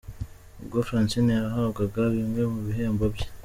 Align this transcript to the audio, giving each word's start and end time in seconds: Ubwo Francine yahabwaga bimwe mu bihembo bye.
Ubwo 0.61 0.77
Francine 0.87 1.31
yahabwaga 1.41 2.01
bimwe 2.15 2.43
mu 2.51 2.59
bihembo 2.67 3.05
bye. 3.13 3.27